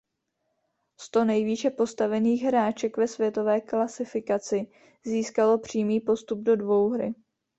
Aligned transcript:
Sto 0.97 1.23
nejvýše 1.29 1.69
postavených 1.71 2.43
hráček 2.43 2.97
ve 2.97 3.07
světové 3.07 3.61
klasifikaci 3.61 4.67
získalo 5.05 5.57
přímý 5.57 5.99
postup 6.01 6.39
do 6.39 6.55
dvouhry. 6.55 7.13